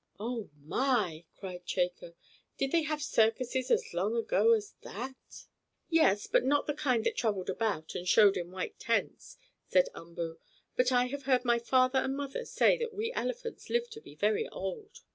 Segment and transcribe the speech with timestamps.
[0.19, 2.15] "Oh, my!" cried Chako.
[2.57, 5.45] "Did they have circuses as long ago as that?"
[5.89, 9.37] "Yes, but not the kind that traveled about, and showed in white tents,"
[9.67, 10.39] said Umboo.
[10.75, 14.15] "But I have heard my father and mother say that we elephants live to be
[14.15, 15.01] very old."